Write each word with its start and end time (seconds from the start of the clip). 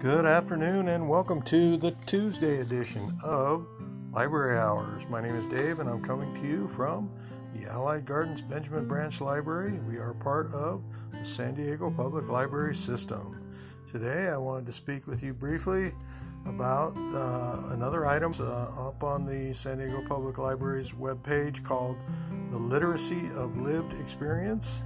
Good 0.00 0.26
afternoon 0.26 0.86
and 0.86 1.08
welcome 1.08 1.42
to 1.42 1.76
the 1.76 1.90
Tuesday 2.06 2.60
edition 2.60 3.18
of 3.20 3.66
Library 4.12 4.56
Hours. 4.56 5.08
My 5.08 5.20
name 5.20 5.34
is 5.34 5.48
Dave 5.48 5.80
and 5.80 5.90
I'm 5.90 6.04
coming 6.04 6.32
to 6.36 6.46
you 6.46 6.68
from 6.68 7.10
the 7.52 7.64
Allied 7.68 8.04
Gardens 8.04 8.40
Benjamin 8.40 8.86
Branch 8.86 9.20
Library. 9.20 9.80
We 9.80 9.96
are 9.96 10.14
part 10.14 10.54
of 10.54 10.84
the 11.10 11.24
San 11.24 11.54
Diego 11.54 11.90
Public 11.90 12.28
Library 12.28 12.76
System. 12.76 13.42
Today 13.90 14.28
I 14.28 14.36
wanted 14.36 14.66
to 14.66 14.72
speak 14.72 15.08
with 15.08 15.20
you 15.20 15.34
briefly 15.34 15.90
about 16.46 16.96
uh, 16.96 17.72
another 17.72 18.06
item 18.06 18.32
uh, 18.38 18.88
up 18.88 19.02
on 19.02 19.26
the 19.26 19.52
San 19.52 19.78
Diego 19.78 20.04
Public 20.06 20.38
Library's 20.38 20.92
webpage 20.92 21.64
called 21.64 21.96
The 22.52 22.56
Literacy 22.56 23.30
of 23.34 23.56
Lived 23.56 23.94
Experience. 23.94 24.80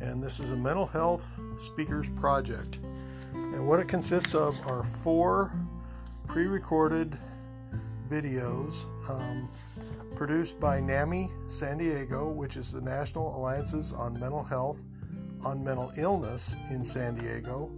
And 0.00 0.22
this 0.22 0.40
is 0.40 0.52
a 0.52 0.56
mental 0.56 0.86
health 0.86 1.26
speakers 1.58 2.08
project. 2.08 2.78
And 3.54 3.68
what 3.68 3.78
it 3.78 3.86
consists 3.86 4.34
of 4.34 4.60
are 4.66 4.82
four 4.82 5.52
pre 6.26 6.46
recorded 6.46 7.16
videos 8.10 8.84
um, 9.08 9.48
produced 10.16 10.58
by 10.58 10.80
NAMI 10.80 11.30
San 11.46 11.78
Diego, 11.78 12.28
which 12.28 12.56
is 12.56 12.72
the 12.72 12.80
National 12.80 13.36
Alliances 13.36 13.92
on 13.92 14.18
Mental 14.18 14.42
Health 14.42 14.82
on 15.44 15.62
Mental 15.62 15.92
Illness 15.96 16.56
in 16.68 16.82
San 16.82 17.14
Diego. 17.14 17.70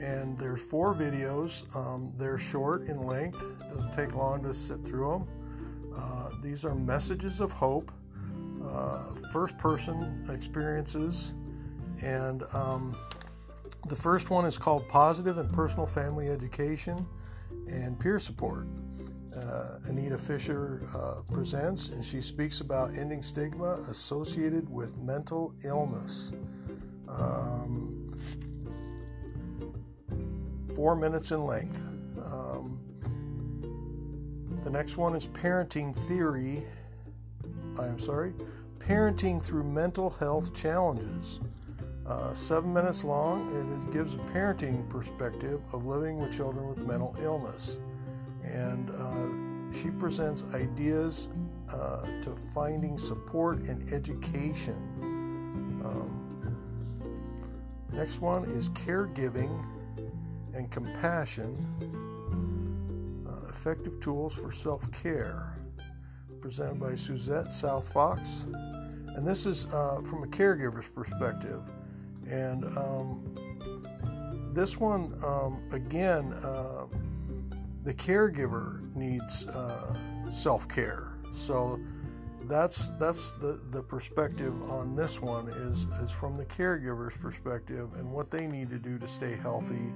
And 0.00 0.38
there's 0.38 0.62
four 0.62 0.94
videos. 0.94 1.64
Um, 1.74 2.12
they're 2.16 2.38
short 2.38 2.86
in 2.86 3.04
length, 3.04 3.42
doesn't 3.74 3.92
take 3.92 4.14
long 4.14 4.44
to 4.44 4.54
sit 4.54 4.84
through 4.84 5.10
them. 5.10 5.92
Uh, 5.96 6.30
these 6.40 6.64
are 6.64 6.74
messages 6.76 7.40
of 7.40 7.50
hope, 7.50 7.90
uh, 8.64 9.12
first 9.32 9.58
person 9.58 10.24
experiences, 10.30 11.34
and 12.00 12.44
um, 12.52 12.96
the 13.86 13.96
first 13.96 14.30
one 14.30 14.44
is 14.44 14.56
called 14.56 14.88
Positive 14.88 15.38
and 15.38 15.52
Personal 15.52 15.86
Family 15.86 16.28
Education 16.28 17.06
and 17.68 17.98
Peer 17.98 18.18
Support. 18.18 18.66
Uh, 19.34 19.78
Anita 19.88 20.16
Fisher 20.16 20.82
uh, 20.94 21.20
presents, 21.32 21.88
and 21.88 22.04
she 22.04 22.20
speaks 22.20 22.60
about 22.60 22.94
ending 22.94 23.22
stigma 23.22 23.74
associated 23.90 24.70
with 24.70 24.96
mental 24.96 25.52
illness. 25.64 26.32
Um, 27.08 28.16
four 30.74 30.94
minutes 30.94 31.32
in 31.32 31.44
length. 31.44 31.82
Um, 32.24 32.78
the 34.62 34.70
next 34.70 34.96
one 34.96 35.16
is 35.16 35.26
Parenting 35.26 35.96
Theory. 36.06 36.64
I'm 37.78 37.98
sorry, 37.98 38.34
Parenting 38.78 39.42
Through 39.42 39.64
Mental 39.64 40.10
Health 40.10 40.54
Challenges. 40.54 41.40
Uh, 42.06 42.34
seven 42.34 42.72
minutes 42.72 43.02
long, 43.02 43.50
it 43.86 43.90
gives 43.90 44.14
a 44.14 44.18
parenting 44.18 44.86
perspective 44.90 45.60
of 45.72 45.86
living 45.86 46.18
with 46.18 46.30
children 46.36 46.68
with 46.68 46.78
mental 46.78 47.16
illness. 47.18 47.78
And 48.42 48.90
uh, 48.90 49.74
she 49.74 49.90
presents 49.90 50.44
ideas 50.52 51.30
uh, 51.70 52.02
to 52.20 52.36
finding 52.52 52.98
support 52.98 53.60
and 53.60 53.90
education. 53.90 54.74
Um, 55.82 56.58
next 57.90 58.20
one 58.20 58.44
is 58.50 58.68
caregiving 58.70 59.64
and 60.52 60.70
compassion 60.70 61.56
uh, 63.26 63.48
effective 63.48 63.98
tools 64.00 64.34
for 64.34 64.52
self 64.52 64.90
care, 64.92 65.58
presented 66.42 66.78
by 66.78 66.94
Suzette 66.94 67.50
South 67.50 67.90
Fox. 67.90 68.46
And 69.16 69.26
this 69.26 69.46
is 69.46 69.66
uh, 69.72 70.02
from 70.02 70.22
a 70.22 70.26
caregiver's 70.26 70.88
perspective. 70.88 71.62
And 72.30 72.64
um, 72.76 73.34
this 74.52 74.78
one, 74.78 75.18
um, 75.24 75.62
again, 75.72 76.32
uh, 76.34 76.86
the 77.84 77.92
caregiver 77.92 78.94
needs 78.94 79.46
uh, 79.46 79.94
self 80.30 80.68
care. 80.68 81.12
So 81.32 81.80
that's 82.44 82.88
that's 83.00 83.32
the, 83.32 83.60
the 83.70 83.82
perspective 83.82 84.54
on 84.70 84.94
this 84.94 85.20
one 85.20 85.48
is 85.48 85.86
is 86.02 86.10
from 86.10 86.36
the 86.36 86.44
caregiver's 86.44 87.16
perspective 87.16 87.88
and 87.94 88.10
what 88.10 88.30
they 88.30 88.46
need 88.46 88.70
to 88.70 88.78
do 88.78 88.98
to 88.98 89.08
stay 89.08 89.36
healthy 89.36 89.92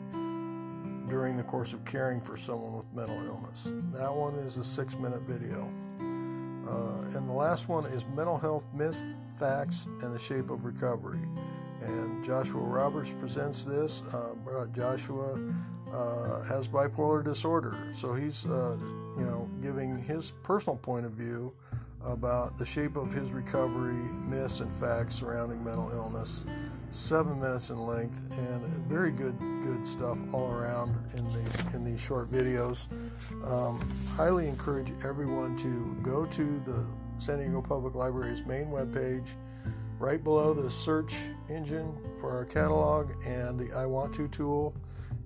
during 1.08 1.36
the 1.36 1.42
course 1.42 1.72
of 1.72 1.84
caring 1.84 2.20
for 2.20 2.36
someone 2.36 2.76
with 2.76 2.92
mental 2.92 3.18
illness. 3.26 3.72
That 3.92 4.12
one 4.12 4.34
is 4.34 4.56
a 4.56 4.64
six 4.64 4.96
minute 4.96 5.22
video. 5.22 5.70
Uh, 6.68 7.16
and 7.16 7.26
the 7.26 7.32
last 7.32 7.68
one 7.68 7.86
is 7.86 8.04
mental 8.14 8.36
health 8.36 8.66
myths, 8.74 9.02
facts, 9.38 9.86
and 10.02 10.12
the 10.12 10.18
shape 10.18 10.50
of 10.50 10.66
recovery 10.66 11.20
and 11.82 12.24
Joshua 12.24 12.60
Roberts 12.60 13.12
presents 13.12 13.64
this. 13.64 14.02
Uh, 14.12 14.66
Joshua 14.72 15.38
uh, 15.92 16.42
has 16.42 16.68
bipolar 16.68 17.24
disorder, 17.24 17.76
so 17.94 18.14
he's 18.14 18.46
uh, 18.46 18.76
you 19.16 19.24
know 19.24 19.48
giving 19.62 19.96
his 20.02 20.32
personal 20.42 20.76
point 20.76 21.06
of 21.06 21.12
view 21.12 21.52
about 22.04 22.56
the 22.56 22.64
shape 22.64 22.96
of 22.96 23.12
his 23.12 23.32
recovery, 23.32 24.02
myths 24.26 24.60
and 24.60 24.72
facts 24.74 25.16
surrounding 25.16 25.62
mental 25.64 25.90
illness. 25.92 26.44
Seven 26.90 27.40
minutes 27.40 27.68
in 27.68 27.86
length, 27.86 28.20
and 28.32 28.62
very 28.88 29.10
good 29.10 29.38
good 29.62 29.86
stuff 29.86 30.18
all 30.32 30.50
around 30.50 30.94
in 31.16 31.26
these 31.28 31.74
in 31.74 31.84
these 31.84 32.00
short 32.00 32.30
videos. 32.30 32.88
Um, 33.46 33.86
highly 34.16 34.48
encourage 34.48 34.92
everyone 35.04 35.56
to 35.58 35.96
go 36.02 36.24
to 36.26 36.62
the 36.64 36.84
San 37.18 37.38
Diego 37.38 37.60
Public 37.60 37.94
Library's 37.94 38.44
main 38.46 38.66
webpage 38.66 39.28
Right 39.98 40.22
below 40.22 40.54
the 40.54 40.70
search 40.70 41.16
engine 41.48 41.92
for 42.20 42.30
our 42.30 42.44
catalog 42.44 43.12
and 43.26 43.58
the 43.58 43.72
I 43.72 43.84
Want 43.84 44.14
To 44.14 44.28
tool, 44.28 44.74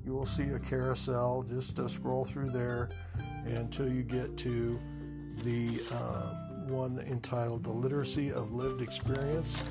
you 0.05 0.12
will 0.12 0.25
see 0.25 0.49
a 0.49 0.59
carousel. 0.59 1.43
Just 1.43 1.78
uh, 1.78 1.87
scroll 1.88 2.25
through 2.25 2.50
there 2.50 2.88
until 3.44 3.93
you 3.93 4.03
get 4.03 4.34
to 4.38 4.81
the 5.44 5.78
uh, 5.93 6.34
one 6.69 7.00
entitled 7.00 7.65
The 7.65 7.71
Literacy 7.71 8.33
of 8.33 8.53
Lived 8.53 8.81
Experience. 8.81 9.62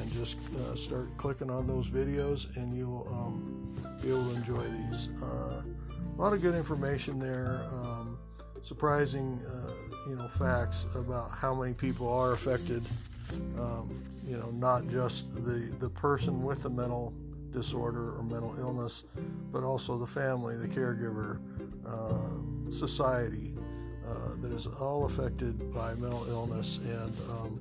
And 0.00 0.12
just 0.12 0.38
uh, 0.56 0.74
start 0.74 1.16
clicking 1.16 1.50
on 1.50 1.66
those 1.66 1.88
videos, 1.88 2.54
and 2.56 2.76
you'll 2.76 3.08
um, 3.08 3.74
be 4.02 4.10
able 4.10 4.28
to 4.30 4.36
enjoy 4.36 4.64
these. 4.64 5.08
Uh, 5.22 5.62
a 5.62 6.20
lot 6.20 6.32
of 6.32 6.42
good 6.42 6.56
information 6.56 7.18
there. 7.18 7.64
Um, 7.72 8.18
surprising, 8.62 9.40
uh, 9.48 9.72
you 10.10 10.16
know, 10.16 10.28
facts 10.28 10.88
about 10.94 11.30
how 11.30 11.54
many 11.54 11.72
people 11.72 12.12
are 12.12 12.32
affected 12.32 12.84
um, 13.58 14.02
you 14.26 14.36
know, 14.36 14.50
not 14.50 14.88
just 14.88 15.34
the, 15.44 15.70
the 15.78 15.90
person 15.90 16.42
with 16.42 16.62
the 16.62 16.70
mental 16.70 17.12
disorder 17.50 18.16
or 18.16 18.22
mental 18.22 18.54
illness, 18.58 19.04
but 19.52 19.62
also 19.62 19.96
the 19.96 20.06
family, 20.06 20.56
the 20.56 20.68
caregiver, 20.68 21.40
uh, 21.86 22.70
society 22.70 23.54
uh, 24.08 24.34
that 24.40 24.52
is 24.52 24.66
all 24.66 25.04
affected 25.04 25.72
by 25.72 25.94
mental 25.94 26.26
illness. 26.28 26.78
And, 26.78 27.14
um, 27.30 27.60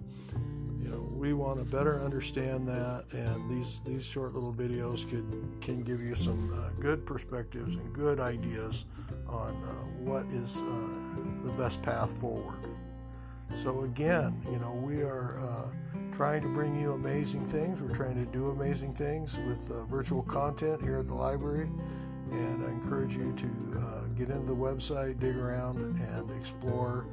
you 0.81 0.89
know, 0.89 0.99
we 1.13 1.33
want 1.33 1.59
to 1.59 1.65
better 1.65 2.01
understand 2.01 2.67
that, 2.67 3.05
and 3.11 3.49
these, 3.49 3.81
these 3.85 4.05
short 4.05 4.33
little 4.33 4.53
videos 4.53 5.07
could, 5.09 5.25
can 5.61 5.81
give 5.83 6.01
you 6.01 6.15
some 6.15 6.51
uh, 6.53 6.69
good 6.79 7.05
perspectives 7.05 7.75
and 7.75 7.93
good 7.93 8.19
ideas 8.19 8.85
on 9.27 9.51
uh, 9.51 9.71
what 10.03 10.25
is 10.27 10.61
uh, 10.61 11.45
the 11.45 11.51
best 11.53 11.81
path 11.81 12.15
forward. 12.19 12.59
So, 13.53 13.81
again, 13.81 14.41
you 14.51 14.59
know, 14.59 14.71
we 14.71 15.01
are 15.01 15.37
uh, 15.39 15.95
trying 16.15 16.41
to 16.41 16.49
bring 16.49 16.79
you 16.79 16.93
amazing 16.93 17.45
things. 17.47 17.81
We're 17.81 17.95
trying 17.95 18.15
to 18.15 18.31
do 18.31 18.49
amazing 18.49 18.93
things 18.93 19.39
with 19.47 19.69
uh, 19.71 19.83
virtual 19.85 20.23
content 20.23 20.81
here 20.81 20.97
at 20.97 21.05
the 21.05 21.13
library. 21.13 21.69
And 22.31 22.65
I 22.65 22.69
encourage 22.69 23.15
you 23.15 23.33
to 23.33 23.79
uh, 23.79 24.07
get 24.15 24.29
into 24.29 24.45
the 24.45 24.55
website, 24.55 25.19
dig 25.19 25.37
around, 25.37 25.77
and 25.77 26.31
explore 26.31 27.07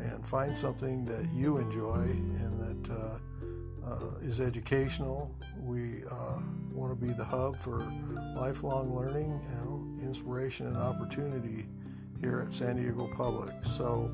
and 0.00 0.26
find 0.26 0.56
something 0.56 1.04
that 1.06 1.28
you 1.32 1.58
enjoy 1.58 2.02
and 2.02 2.84
that 2.84 2.92
uh, 2.92 3.18
uh, 3.86 4.18
is 4.20 4.40
educational. 4.40 5.34
We 5.60 6.02
uh, 6.10 6.40
want 6.72 6.98
to 6.98 7.06
be 7.06 7.12
the 7.12 7.24
hub 7.24 7.58
for 7.58 7.80
lifelong 8.36 8.94
learning, 8.94 9.40
you 9.42 9.56
know, 9.56 9.98
inspiration, 10.02 10.66
and 10.66 10.76
opportunity 10.76 11.66
here 12.20 12.40
at 12.46 12.52
San 12.52 12.76
Diego 12.76 13.08
Public. 13.14 13.54
So, 13.62 14.10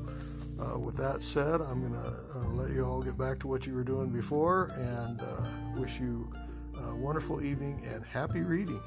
uh, 0.59 0.79
with 0.79 0.95
that 0.97 1.21
said, 1.21 1.61
I'm 1.61 1.81
going 1.81 1.93
to 1.93 2.39
uh, 2.39 2.47
let 2.49 2.71
you 2.71 2.85
all 2.85 3.01
get 3.01 3.17
back 3.17 3.39
to 3.39 3.47
what 3.47 3.67
you 3.67 3.73
were 3.73 3.83
doing 3.83 4.09
before 4.09 4.71
and 4.75 5.21
uh, 5.21 5.79
wish 5.79 5.99
you 5.99 6.31
a 6.77 6.95
wonderful 6.95 7.43
evening 7.43 7.85
and 7.85 8.03
happy 8.05 8.41
reading. 8.41 8.81